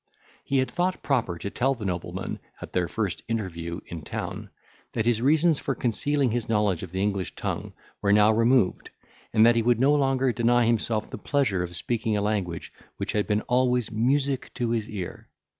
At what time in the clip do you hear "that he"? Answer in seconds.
9.45-9.61